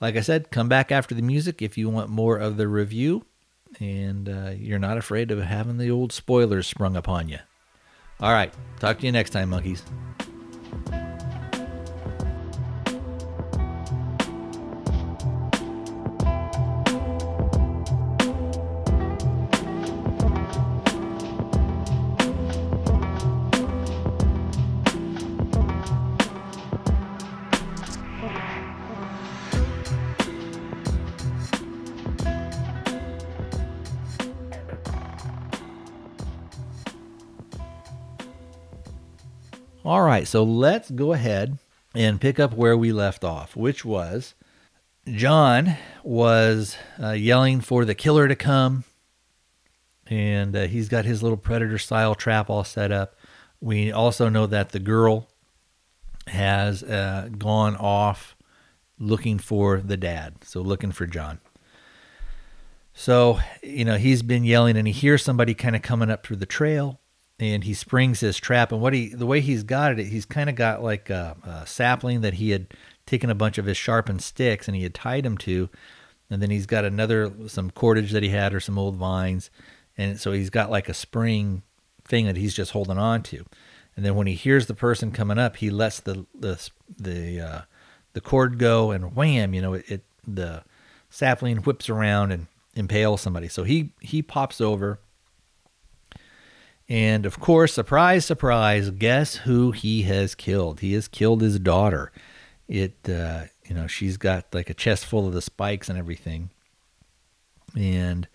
[0.00, 3.26] like I said, come back after the music if you want more of the review.
[3.78, 7.38] And uh, you're not afraid of having the old spoilers sprung upon you.
[8.18, 8.52] All right.
[8.80, 9.82] Talk to you next time, monkeys.
[40.28, 41.56] So let's go ahead
[41.94, 44.34] and pick up where we left off, which was
[45.10, 48.84] John was uh, yelling for the killer to come,
[50.06, 53.16] and uh, he's got his little predator style trap all set up.
[53.58, 55.28] We also know that the girl
[56.26, 58.36] has uh, gone off
[58.98, 61.40] looking for the dad, so looking for John.
[62.92, 66.36] So, you know, he's been yelling and he hears somebody kind of coming up through
[66.36, 67.00] the trail
[67.40, 68.72] and he springs his trap.
[68.72, 71.66] And what he, the way he's got it, he's kind of got like a, a,
[71.66, 72.66] sapling that he had
[73.06, 75.68] taken a bunch of his sharpened sticks and he had tied them to,
[76.30, 79.50] and then he's got another some cordage that he had or some old vines,
[79.96, 81.62] and so he's got like a spring
[82.04, 83.44] thing that he's just holding on to.
[83.96, 87.60] And then when he hears the person coming up, he lets the the the uh,
[88.12, 89.54] the cord go, and wham!
[89.54, 90.64] You know, it, it the
[91.10, 93.48] sapling whips around and impales somebody.
[93.48, 95.00] So he he pops over
[96.88, 100.80] and of course, surprise, surprise, guess who he has killed?
[100.80, 102.10] He has killed his daughter.
[102.66, 106.50] It, uh, you know, she's got like a chest full of the spikes and everything.
[107.76, 108.26] And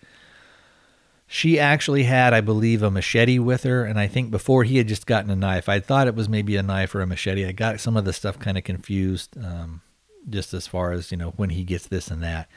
[1.26, 3.84] she actually had, I believe, a machete with her.
[3.84, 5.68] And I think before he had just gotten a knife.
[5.68, 7.44] I thought it was maybe a knife or a machete.
[7.44, 9.80] I got some of the stuff kind of confused, um,
[10.30, 12.48] just as far as, you know, when he gets this and that.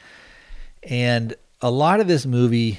[0.84, 2.78] And a lot of this movie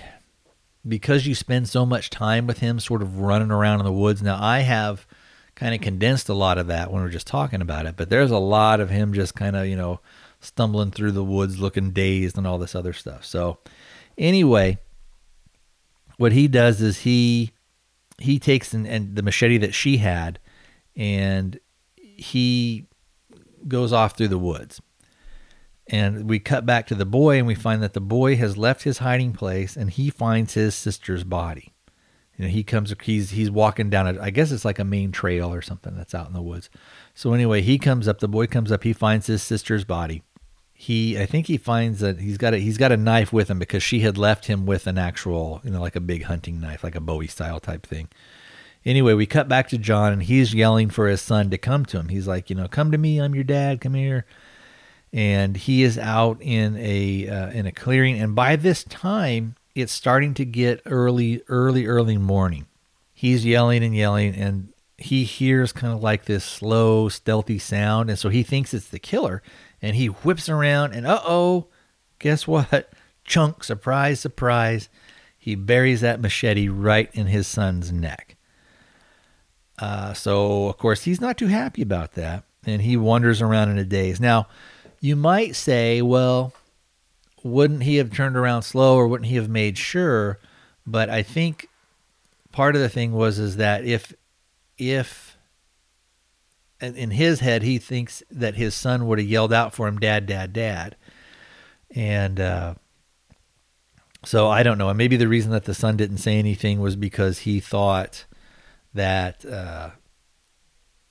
[0.88, 4.22] because you spend so much time with him sort of running around in the woods.
[4.22, 5.06] Now, I have
[5.56, 8.10] kind of condensed a lot of that when we are just talking about it, but
[8.10, 10.00] there's a lot of him just kind of, you know,
[10.40, 13.26] stumbling through the woods looking dazed and all this other stuff.
[13.26, 13.60] So,
[14.18, 14.78] anyway,
[16.18, 17.52] what he does is he
[18.20, 20.40] he takes and, and the machete that she had
[20.96, 21.60] and
[21.96, 22.86] he
[23.68, 24.82] goes off through the woods
[25.92, 28.84] and we cut back to the boy, and we find that the boy has left
[28.84, 31.74] his hiding place and he finds his sister's body.
[32.38, 35.12] you know, he comes, he's he's walking down a, I guess it's like a main
[35.12, 36.70] trail or something that's out in the woods.
[37.14, 38.20] So anyway, he comes up.
[38.20, 38.84] The boy comes up.
[38.84, 40.24] He finds his sister's body.
[40.74, 43.60] He, I think he finds that he's got a he's got a knife with him
[43.60, 46.82] because she had left him with an actual, you know, like a big hunting knife,
[46.82, 48.08] like a Bowie style type thing.
[48.86, 52.00] Anyway, we cut back to John, and he's yelling for his son to come to
[52.00, 52.08] him.
[52.08, 53.20] He's like, you know, come to me.
[53.20, 53.82] I'm your dad.
[53.82, 54.26] Come here.
[55.12, 59.92] And he is out in a uh, in a clearing, and by this time, it's
[59.92, 62.68] starting to get early, early, early morning.
[63.14, 68.10] He's yelling and yelling, and he hears kind of like this slow, stealthy sound.
[68.10, 69.42] And so he thinks it's the killer.
[69.82, 71.68] And he whips around, and uh oh,
[72.20, 72.92] guess what?
[73.24, 74.90] Chunk, surprise, surprise.
[75.38, 78.36] He buries that machete right in his son's neck.
[79.78, 82.44] Uh, so, of course, he's not too happy about that.
[82.66, 84.20] And he wanders around in a daze.
[84.20, 84.48] Now,
[85.00, 86.54] you might say, well,
[87.44, 90.40] wouldn't he have turned around slow or wouldn't he have made sure?
[90.86, 91.70] But I think
[92.52, 94.14] part of the thing was is that if
[94.78, 95.38] if
[96.82, 100.26] in his head he thinks that his son would have yelled out for him dad
[100.26, 100.96] dad dad.
[101.92, 102.76] And uh,
[104.26, 104.90] so i don't know.
[104.90, 108.26] And maybe the reason that the son didn't say anything was because he thought
[108.94, 109.92] that uh,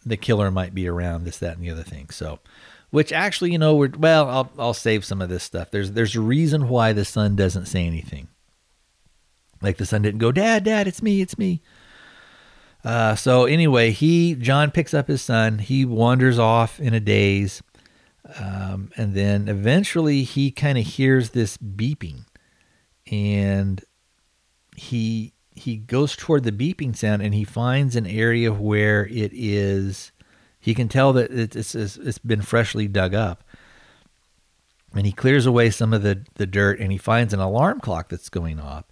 [0.05, 2.11] the killer might be around this that and the other thing.
[2.11, 2.41] So
[2.91, 5.71] which actually, you know, we're well, I'll I'll save some of this stuff.
[5.71, 8.29] There's there's a reason why the son doesn't say anything.
[9.61, 11.61] Like the son didn't go, Dad, Dad, it's me, it's me.
[12.85, 15.59] Uh, so anyway, he John picks up his son.
[15.59, 17.63] He wanders off in a daze,
[18.39, 22.25] um, and then eventually he kind of hears this beeping,
[23.11, 23.85] and
[24.77, 30.13] he he goes toward the beeping sound, and he finds an area where it is
[30.69, 33.43] he can tell that it's, it's, it's been freshly dug up.
[34.95, 38.11] And he clears away some of the, the dirt and he finds an alarm clock
[38.11, 38.85] that's going off.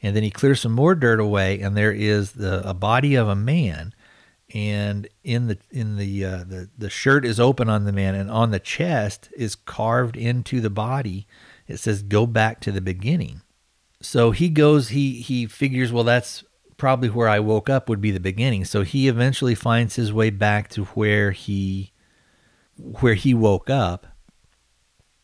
[0.00, 3.28] And then he clears some more dirt away and there is the a body of
[3.28, 3.92] a man.
[4.54, 8.30] And in the in the uh, the the shirt is open on the man, and
[8.30, 11.26] on the chest is carved into the body.
[11.66, 13.42] It says, "Go back to the beginning."
[14.00, 14.88] So he goes.
[14.88, 16.44] He he figures, well, that's
[16.78, 18.64] probably where I woke up would be the beginning.
[18.64, 21.92] So he eventually finds his way back to where he
[22.76, 24.06] where he woke up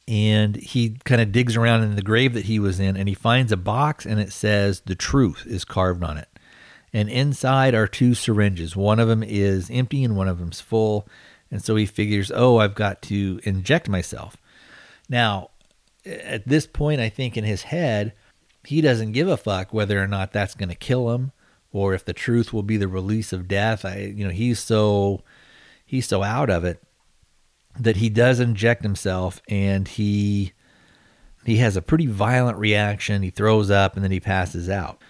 [0.09, 3.15] and he kind of digs around in the grave that he was in and he
[3.15, 6.29] finds a box and it says the truth is carved on it.
[6.93, 8.77] And inside are two syringes.
[8.77, 11.09] One of them is empty and one of them's full.
[11.51, 14.37] And so he figures, "Oh, I've got to inject myself."
[15.09, 15.51] Now,
[16.05, 18.13] at this point I think in his head,
[18.65, 21.33] he doesn't give a fuck whether or not that's going to kill him
[21.75, 23.85] or if the truth will be the release of death.
[23.85, 25.23] I, you know, he's so
[25.85, 26.83] he's so out of it
[27.79, 30.53] that he does inject himself, and he
[31.45, 33.23] he has a pretty violent reaction.
[33.23, 35.03] He throws up, and then he passes out.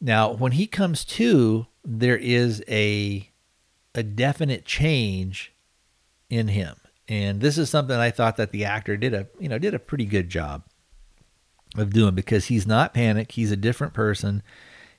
[0.00, 3.30] Now, when he comes to, there is a
[3.94, 5.54] a definite change
[6.28, 6.76] in him.
[7.08, 9.78] And this is something I thought that the actor did a, you know, did a
[9.78, 10.64] pretty good job
[11.78, 13.32] of doing because he's not panicked.
[13.32, 14.42] He's a different person.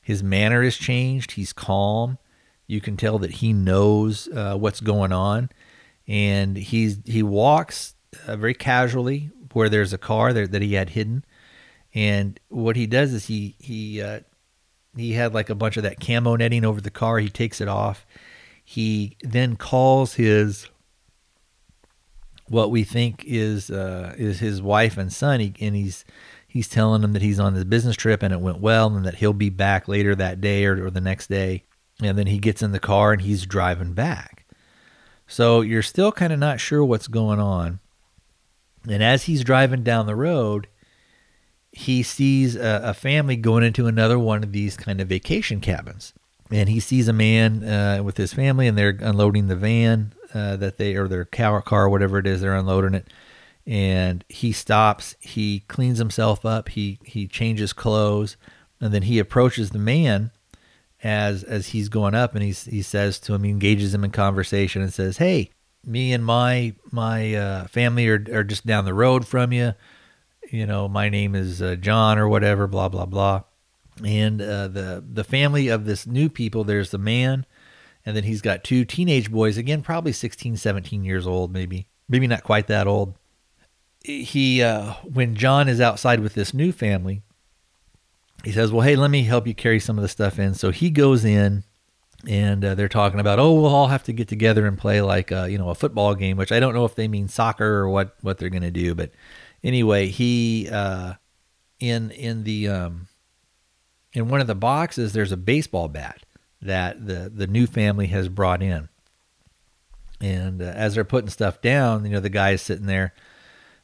[0.09, 1.33] His manner has changed.
[1.33, 2.17] He's calm.
[2.65, 5.51] You can tell that he knows uh, what's going on,
[6.07, 7.93] and he's he walks
[8.25, 11.23] uh, very casually where there's a car there that he had hidden.
[11.93, 14.21] And what he does is he he uh,
[14.97, 17.19] he had like a bunch of that camo netting over the car.
[17.19, 18.07] He takes it off.
[18.65, 20.67] He then calls his
[22.47, 26.03] what we think is uh, is his wife and son, he, and he's
[26.59, 29.15] he's telling him that he's on the business trip and it went well and that
[29.15, 31.63] he'll be back later that day or, or the next day.
[32.03, 34.45] And then he gets in the car and he's driving back.
[35.25, 37.79] So you're still kind of not sure what's going on.
[38.89, 40.67] And as he's driving down the road,
[41.71, 46.11] he sees a, a family going into another one of these kind of vacation cabins.
[46.51, 50.57] And he sees a man uh, with his family and they're unloading the van uh,
[50.57, 53.07] that they, or their car, car, whatever it is, they're unloading it
[53.69, 58.35] and he stops he cleans himself up he he changes clothes
[58.81, 60.31] and then he approaches the man
[61.03, 64.11] as as he's going up and he's he says to him he engages him in
[64.11, 65.51] conversation and says hey
[65.85, 69.73] me and my my uh, family are, are just down the road from you.
[70.49, 73.43] You know my name is uh, john or whatever blah blah blah.
[74.03, 77.45] And uh, the the family of this new people there's the man
[78.05, 82.25] and then he's got two teenage boys again probably 16 17 years old maybe maybe
[82.25, 83.15] not quite that old
[84.09, 87.21] he uh, when John is outside with this new family,
[88.43, 90.71] he says, "Well, hey, let me help you carry some of the stuff in." So
[90.71, 91.63] he goes in,
[92.27, 95.31] and uh, they're talking about, "Oh, we'll all have to get together and play like
[95.31, 97.89] uh, you know a football game," which I don't know if they mean soccer or
[97.89, 99.11] what what they're going to do, but
[99.63, 101.13] anyway, he uh,
[101.79, 103.07] in in the um,
[104.13, 106.23] in one of the boxes, there's a baseball bat
[106.61, 108.89] that the the new family has brought in.
[110.21, 113.13] And uh, as they're putting stuff down, you know, the guy is sitting there,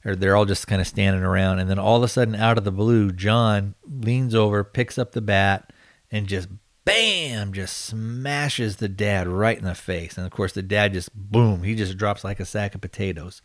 [0.06, 1.60] or they're all just kind of standing around.
[1.60, 5.12] And then all of a sudden, out of the blue, John leans over, picks up
[5.13, 5.74] the bat,
[6.12, 6.48] and just
[6.86, 10.18] bam, just smashes the dad right in the face.
[10.18, 13.41] And of course, the dad just boom, he just drops like a sack of potatoes.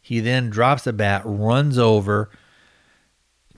[0.00, 2.30] He then drops the bat, runs over,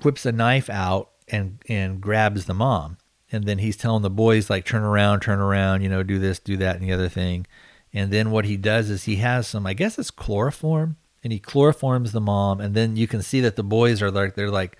[0.02, 2.96] whips a knife out, and and grabs the mom.
[3.30, 6.38] And then he's telling the boys like turn around, turn around, you know, do this,
[6.38, 7.46] do that, and the other thing.
[7.94, 11.40] And then what he does is he has some, I guess it's chloroform, and he
[11.40, 12.60] chloroforms the mom.
[12.60, 14.76] And then you can see that the boys are like they're like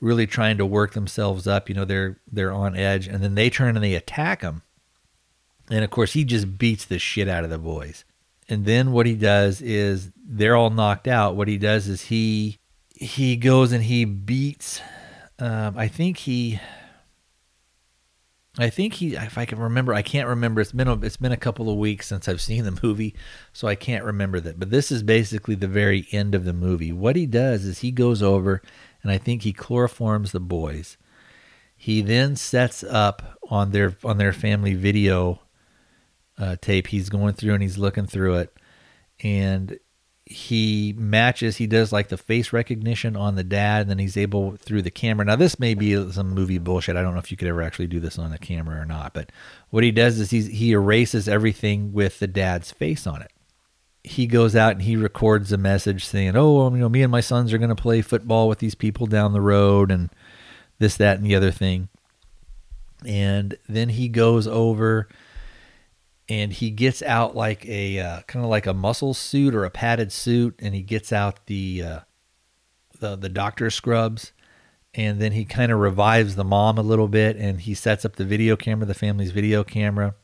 [0.00, 1.68] really trying to work themselves up.
[1.68, 4.62] You know, they're they're on edge, and then they turn and they attack him.
[5.70, 8.04] And of course, he just beats the shit out of the boys.
[8.48, 11.36] And then what he does is they're all knocked out.
[11.36, 12.58] What he does is he
[12.94, 14.80] he goes and he beats.
[15.38, 16.60] Um, I think he.
[18.60, 20.60] I think he, if I can remember, I can't remember.
[20.60, 23.14] It's been a, it's been a couple of weeks since I've seen the movie,
[23.52, 24.58] so I can't remember that.
[24.58, 26.92] But this is basically the very end of the movie.
[26.92, 28.60] What he does is he goes over
[29.02, 30.96] and I think he chloroforms the boys.
[31.76, 35.40] He then sets up on their on their family video
[36.36, 36.88] uh, tape.
[36.88, 38.56] He's going through and he's looking through it,
[39.22, 39.78] and
[40.30, 41.56] he matches.
[41.56, 44.90] He does like the face recognition on the dad, and then he's able through the
[44.90, 45.24] camera.
[45.24, 46.96] Now this may be some movie bullshit.
[46.96, 49.14] I don't know if you could ever actually do this on a camera or not.
[49.14, 49.32] But
[49.70, 53.32] what he does is he he erases everything with the dad's face on it
[54.04, 57.20] he goes out and he records a message saying, "Oh, you know, me and my
[57.20, 60.10] sons are going to play football with these people down the road, and
[60.78, 61.88] this, that, and the other thing."
[63.04, 65.08] And then he goes over
[66.28, 69.70] and he gets out like a uh, kind of like a muscle suit or a
[69.70, 72.00] padded suit, and he gets out the uh,
[73.00, 74.32] the the doctor scrubs,
[74.94, 78.16] and then he kind of revives the mom a little bit, and he sets up
[78.16, 80.14] the video camera, the family's video camera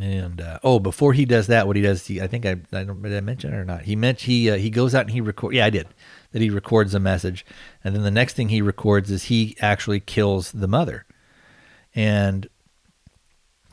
[0.00, 2.84] and uh, oh, before he does that, what he does, he, I think I, I
[2.84, 3.82] don't did I mention it or not.
[3.82, 5.54] He meant he uh, he goes out and he record.
[5.54, 5.88] Yeah, I did.
[6.32, 7.46] That he records a message,
[7.82, 11.06] and then the next thing he records is he actually kills the mother,
[11.94, 12.46] and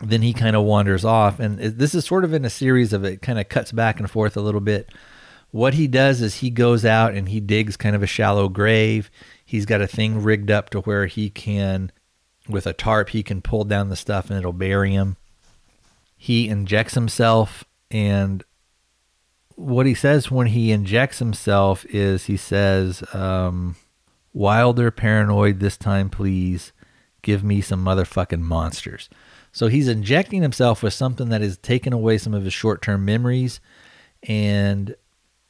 [0.10, 1.40] then he kind of wanders off.
[1.40, 4.10] And this is sort of in a series of it, kind of cuts back and
[4.10, 4.90] forth a little bit.
[5.52, 9.12] What he does is he goes out and he digs kind of a shallow grave.
[9.46, 11.92] He's got a thing rigged up to where he can,
[12.50, 15.18] with a tarp, he can pull down the stuff and it'll bury him
[16.24, 18.46] he injects himself and
[19.56, 23.76] what he says when he injects himself is he says um,
[24.32, 26.72] wilder paranoid this time please
[27.24, 29.10] give me some motherfucking monsters
[29.54, 33.62] so he's injecting himself with something that is taking away some of his short-term memories
[34.24, 34.96] and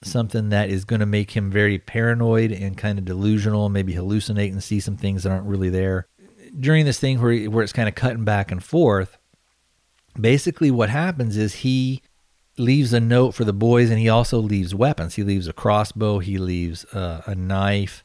[0.03, 4.51] something that is going to make him very paranoid and kind of delusional maybe hallucinate
[4.51, 6.07] and see some things that aren't really there
[6.59, 9.17] during this thing where, where it's kind of cutting back and forth
[10.19, 12.01] basically what happens is he
[12.57, 15.15] leaves a note for the boys and he also leaves weapons.
[15.15, 18.03] He leaves a crossbow, he leaves uh, a knife,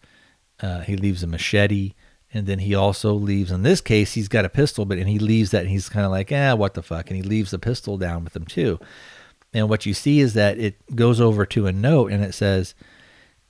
[0.61, 1.94] uh, he leaves a machete,
[2.32, 5.18] and then he also leaves, in this case, he's got a pistol, but and he
[5.18, 7.08] leaves that and he's kind of like, ah, what the fuck?
[7.10, 8.78] And he leaves the pistol down with him too.
[9.54, 12.74] And what you see is that it goes over to a note and it says,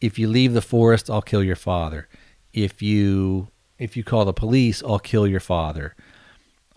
[0.01, 2.09] if you leave the forest, I'll kill your father.
[2.53, 5.95] If you if you call the police, I'll kill your father.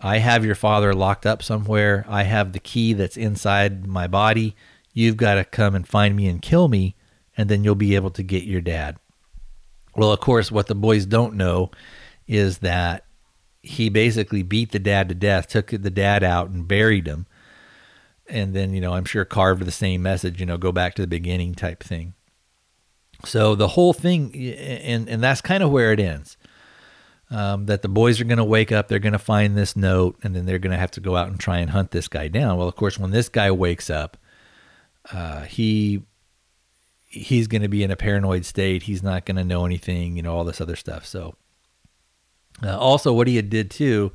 [0.00, 2.04] I have your father locked up somewhere.
[2.08, 4.56] I have the key that's inside my body.
[4.92, 6.96] You've got to come and find me and kill me,
[7.36, 8.96] and then you'll be able to get your dad.
[9.96, 11.70] Well, of course, what the boys don't know
[12.26, 13.04] is that
[13.62, 17.26] he basically beat the dad to death, took the dad out and buried him.
[18.28, 21.02] And then, you know, I'm sure carved the same message, you know, go back to
[21.02, 22.14] the beginning type thing.
[23.24, 26.36] So the whole thing, and, and that's kind of where it ends
[27.32, 30.18] um, that the boys are going to wake up, they're going to find this note,
[30.22, 32.28] and then they're going to have to go out and try and hunt this guy
[32.28, 32.58] down.
[32.58, 34.18] Well, of course, when this guy wakes up,
[35.12, 36.02] uh, he
[37.12, 38.84] he's going to be in a paranoid state.
[38.84, 41.06] He's not going to know anything, you know, all this other stuff.
[41.06, 41.36] So,
[42.62, 44.12] uh, also, what he had did too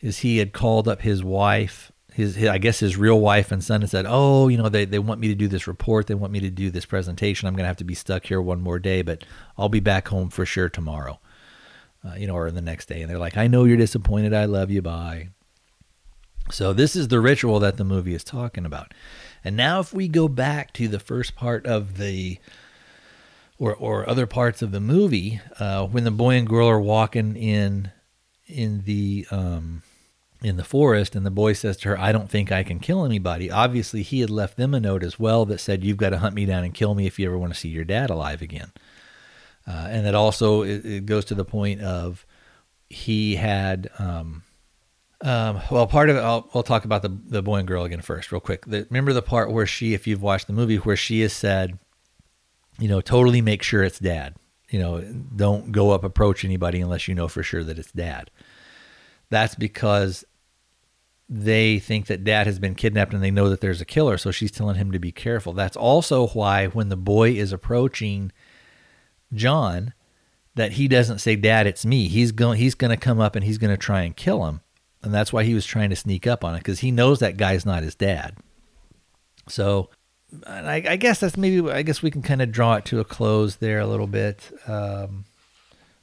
[0.00, 1.92] is he had called up his wife.
[2.12, 4.86] His, his, I guess his real wife and son and said, "Oh, you know, they,
[4.86, 6.06] they want me to do this report.
[6.06, 7.46] They want me to do this presentation.
[7.46, 9.24] I'm going to have to be stuck here one more day, but
[9.58, 11.20] I'll be back home for sure tomorrow."
[12.06, 14.32] uh, you know, or the next day, and they're like, "I know you're disappointed.
[14.34, 14.82] I love you.
[14.82, 15.30] Bye."
[16.50, 18.94] So this is the ritual that the movie is talking about.
[19.46, 22.38] And now, if we go back to the first part of the,
[23.60, 27.36] or or other parts of the movie, uh, when the boy and girl are walking
[27.36, 27.92] in,
[28.48, 29.84] in the um,
[30.42, 33.04] in the forest, and the boy says to her, "I don't think I can kill
[33.04, 36.18] anybody." Obviously, he had left them a note as well that said, "You've got to
[36.18, 38.42] hunt me down and kill me if you ever want to see your dad alive
[38.42, 38.72] again."
[39.64, 42.26] Uh, and that also it, it, goes to the point of
[42.90, 43.90] he had.
[44.00, 44.42] Um,
[45.22, 48.02] um, well, part of it, I'll, I'll talk about the the boy and girl again
[48.02, 48.66] first, real quick.
[48.66, 51.78] The, remember the part where she, if you've watched the movie, where she has said,
[52.78, 54.34] you know, totally make sure it's dad.
[54.68, 58.30] You know, don't go up approach anybody unless you know for sure that it's dad.
[59.30, 60.24] That's because
[61.28, 64.18] they think that dad has been kidnapped and they know that there's a killer.
[64.18, 65.52] So she's telling him to be careful.
[65.52, 68.32] That's also why when the boy is approaching
[69.32, 69.92] John,
[70.54, 72.58] that he doesn't say, "Dad, it's me." He's going.
[72.58, 74.60] He's going to come up and he's going to try and kill him,
[75.06, 77.36] and that's why he was trying to sneak up on it because he knows that
[77.36, 78.36] guy's not his dad.
[79.48, 79.88] So,
[80.46, 81.70] I, I, guess that's maybe.
[81.70, 84.50] I guess we can kind of draw it to a close there a little bit.
[84.66, 85.24] Um,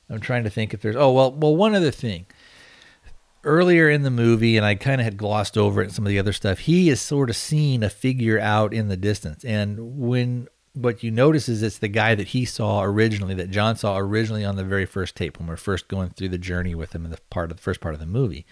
[0.10, 0.96] I'm trying to think if there's.
[0.96, 2.26] Oh well, well, one other thing
[3.44, 6.10] earlier in the movie, and I kind of had glossed over it and some of
[6.10, 9.44] the other stuff, he is sort of seeing a figure out in the distance.
[9.44, 13.76] And when what you notice is it's the guy that he saw originally, that John
[13.76, 16.96] saw originally on the very first tape when we're first going through the journey with
[16.96, 18.46] him in the part of the first part of the movie.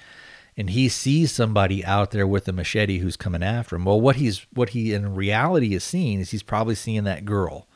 [0.57, 3.85] And he sees somebody out there with a machete who's coming after him.
[3.85, 7.67] Well, what he's what he in reality is seeing is he's probably seeing that girl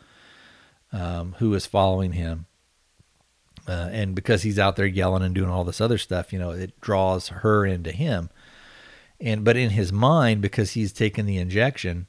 [0.91, 2.47] um, who is following him
[3.67, 6.51] uh, and because he's out there yelling and doing all this other stuff, you know,
[6.51, 8.29] it draws her into him.
[9.19, 12.07] And but in his mind, because he's taken the injection,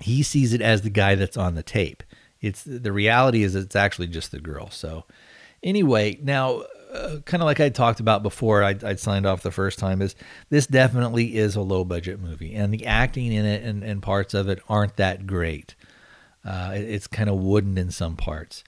[0.00, 2.02] he sees it as the guy that's on the tape.
[2.40, 4.68] It's the reality is it's actually just the girl.
[4.70, 5.04] So
[5.62, 6.64] anyway, now
[7.24, 10.14] kind of like I talked about before, I, would signed off the first time is
[10.50, 14.34] this definitely is a low budget movie, and the acting in it and, and parts
[14.34, 15.74] of it aren't that great.
[16.44, 18.62] Uh, it, it's kind of wooden in some parts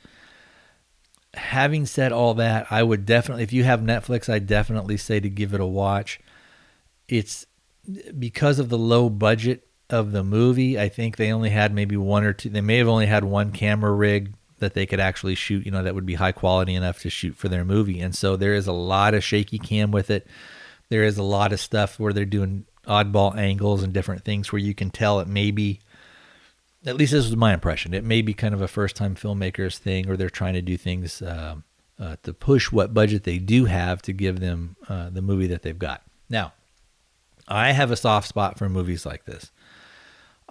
[1.34, 5.28] having said all that, I would definitely, if you have Netflix, I definitely say to
[5.28, 6.20] give it a watch.
[7.08, 7.46] It's
[8.18, 10.78] because of the low budget of the movie.
[10.78, 12.50] I think they only had maybe one or two.
[12.50, 15.64] They may have only had one camera rig that they could actually shoot.
[15.64, 18.00] You know, that would be high quality enough to shoot for their movie.
[18.00, 20.26] And so there is a lot of shaky cam with it.
[20.88, 24.60] There is a lot of stuff where they're doing oddball angles and different things where
[24.60, 25.80] you can tell it maybe
[26.86, 27.92] at least this was my impression.
[27.92, 30.76] It may be kind of a first time filmmakers thing, or they're trying to do
[30.76, 31.56] things uh,
[31.98, 35.62] uh, to push what budget they do have to give them uh, the movie that
[35.62, 36.02] they've got.
[36.30, 36.52] Now,
[37.46, 39.50] I have a soft spot for movies like this.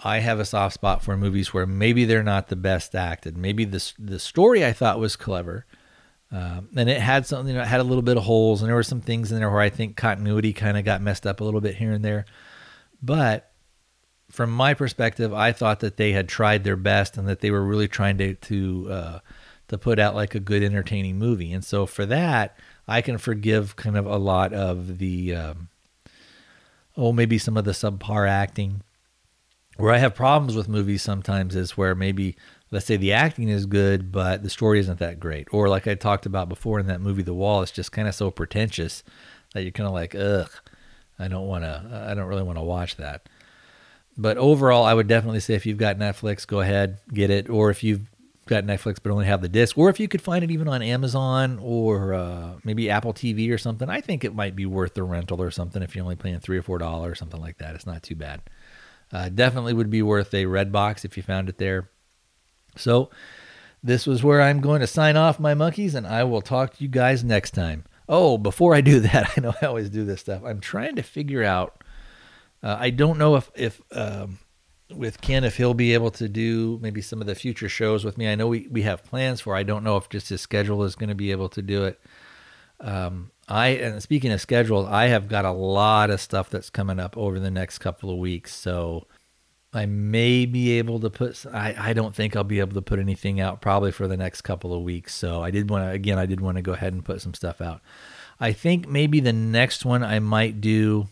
[0.03, 3.37] I have a soft spot for movies where maybe they're not the best acted.
[3.37, 5.65] Maybe the the story I thought was clever,
[6.31, 7.47] um, and it had something.
[7.47, 9.39] You know, it had a little bit of holes, and there were some things in
[9.39, 12.05] there where I think continuity kind of got messed up a little bit here and
[12.05, 12.25] there.
[13.01, 13.51] But
[14.29, 17.63] from my perspective, I thought that they had tried their best and that they were
[17.63, 19.19] really trying to to uh,
[19.69, 21.51] to put out like a good, entertaining movie.
[21.53, 25.69] And so for that, I can forgive kind of a lot of the um,
[26.95, 28.83] oh maybe some of the subpar acting.
[29.77, 32.35] Where I have problems with movies sometimes is where maybe
[32.71, 35.47] let's say the acting is good, but the story isn't that great.
[35.51, 38.15] Or like I talked about before in that movie, The Wall, it's just kind of
[38.15, 39.03] so pretentious
[39.53, 40.51] that you're kind of like, ugh,
[41.17, 43.27] I don't want to, I don't really want to watch that
[44.17, 47.49] but overall, I would definitely say if you've got Netflix, go ahead, get it.
[47.49, 48.09] Or if you've
[48.47, 50.81] got Netflix but only have the disc, or if you could find it even on
[50.81, 55.03] Amazon or uh, maybe Apple TV or something, I think it might be worth the
[55.03, 57.75] rental or something if you're only paying three or four dollars, something like that.
[57.75, 58.41] It's not too bad.
[59.11, 61.89] Uh, definitely would be worth a Redbox if you found it there.
[62.75, 63.09] So
[63.81, 66.83] this was where I'm going to sign off, my monkeys, and I will talk to
[66.83, 67.85] you guys next time.
[68.09, 70.43] Oh, before I do that, I know I always do this stuff.
[70.43, 71.83] I'm trying to figure out
[72.63, 74.39] uh, I don't know if if um,
[74.93, 78.17] with Ken if he'll be able to do maybe some of the future shows with
[78.17, 78.27] me.
[78.27, 79.55] I know we we have plans for.
[79.55, 81.99] I don't know if just his schedule is going to be able to do it.
[82.79, 86.99] Um, I and speaking of schedule, I have got a lot of stuff that's coming
[86.99, 89.07] up over the next couple of weeks, so.
[89.73, 91.45] I may be able to put.
[91.45, 94.41] I, I don't think I'll be able to put anything out probably for the next
[94.41, 95.13] couple of weeks.
[95.13, 96.17] So I did want to again.
[96.17, 97.81] I did want to go ahead and put some stuff out.
[98.39, 101.09] I think maybe the next one I might do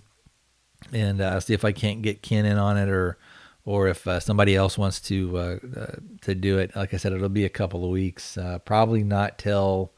[0.91, 3.17] and uh, see if I can't get Ken in on it or
[3.65, 6.75] or if uh, somebody else wants to uh, uh, to do it.
[6.75, 8.37] Like I said, it'll be a couple of weeks.
[8.37, 9.91] Uh, probably not till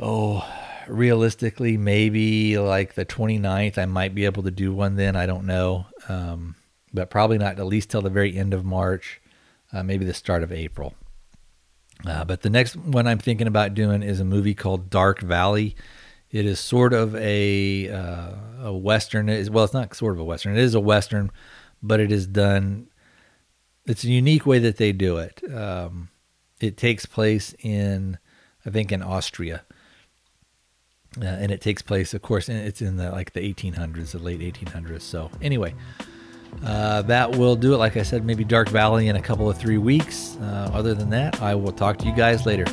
[0.00, 0.46] oh,
[0.88, 3.78] realistically, maybe like the 29th.
[3.78, 5.16] I might be able to do one then.
[5.16, 6.56] I don't know, um,
[6.92, 9.20] but probably not at least till the very end of March,
[9.72, 10.94] uh, maybe the start of April.
[12.04, 15.76] but the next one I'm thinking about doing is a movie called Dark Valley.
[16.30, 18.30] It is sort of a uh,
[18.62, 19.26] a western.
[19.26, 20.56] Well, it's not sort of a western.
[20.56, 21.30] It is a western,
[21.82, 22.86] but it is done.
[23.86, 25.42] It's a unique way that they do it.
[25.52, 26.10] Um,
[26.60, 28.18] it takes place in,
[28.64, 29.64] I think, in Austria,
[31.20, 34.40] uh, and it takes place, of course, it's in the like the 1800s, the late
[34.40, 35.02] 1800s.
[35.02, 35.74] So anyway,
[36.64, 37.78] uh, that will do it.
[37.78, 40.36] Like I said, maybe Dark Valley in a couple of three weeks.
[40.36, 42.66] Uh, other than that, I will talk to you guys later.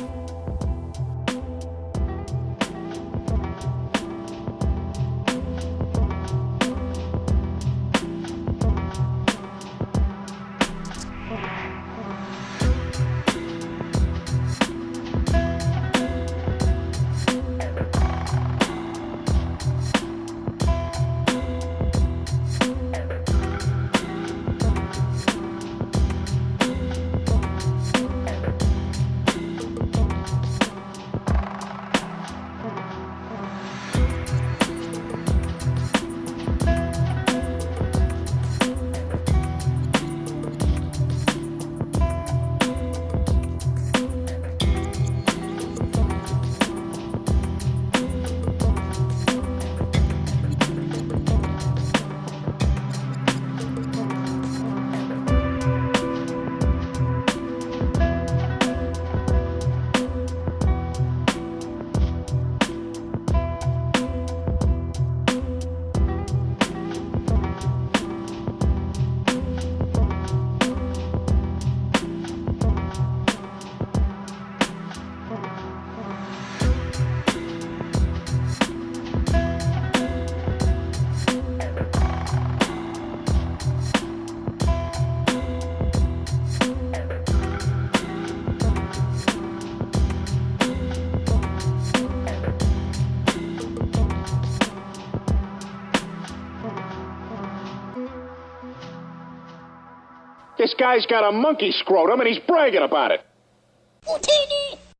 [100.88, 103.20] Guy's got a monkey scrotum and he's bragging about it.